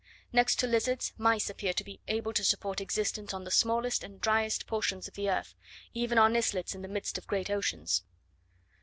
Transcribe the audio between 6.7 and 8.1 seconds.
in the midst of great oceans.